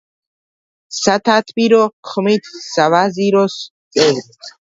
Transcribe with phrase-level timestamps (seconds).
[0.99, 3.61] სათათბირო ხმით სავაზიროს
[3.99, 4.27] წევრი.